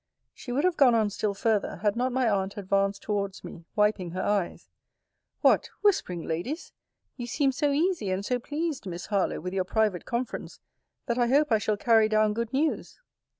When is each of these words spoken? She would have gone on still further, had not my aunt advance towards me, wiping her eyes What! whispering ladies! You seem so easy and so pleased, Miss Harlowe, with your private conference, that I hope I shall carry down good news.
She 0.33 0.51
would 0.51 0.63
have 0.63 0.77
gone 0.77 0.95
on 0.95 1.11
still 1.11 1.35
further, 1.35 1.75
had 1.83 1.95
not 1.95 2.11
my 2.11 2.27
aunt 2.27 2.57
advance 2.57 2.97
towards 2.97 3.43
me, 3.43 3.65
wiping 3.75 4.09
her 4.13 4.23
eyes 4.23 4.67
What! 5.41 5.69
whispering 5.83 6.23
ladies! 6.23 6.73
You 7.17 7.27
seem 7.27 7.51
so 7.51 7.71
easy 7.71 8.09
and 8.09 8.25
so 8.25 8.39
pleased, 8.39 8.87
Miss 8.87 9.05
Harlowe, 9.05 9.39
with 9.41 9.53
your 9.53 9.63
private 9.63 10.05
conference, 10.05 10.59
that 11.05 11.19
I 11.19 11.27
hope 11.27 11.51
I 11.51 11.59
shall 11.59 11.77
carry 11.77 12.09
down 12.09 12.33
good 12.33 12.51
news. 12.51 12.99